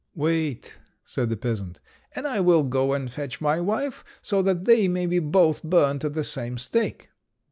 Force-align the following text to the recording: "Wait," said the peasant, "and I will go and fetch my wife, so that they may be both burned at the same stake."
"Wait," 0.15 0.79
said 1.05 1.29
the 1.29 1.37
peasant, 1.37 1.79
"and 2.15 2.27
I 2.27 2.39
will 2.39 2.63
go 2.63 2.93
and 2.93 3.11
fetch 3.11 3.39
my 3.39 3.59
wife, 3.61 4.03
so 4.23 4.41
that 4.41 4.65
they 4.65 4.87
may 4.87 5.05
be 5.05 5.19
both 5.19 5.61
burned 5.61 6.03
at 6.03 6.15
the 6.15 6.23
same 6.23 6.57
stake." 6.57 7.09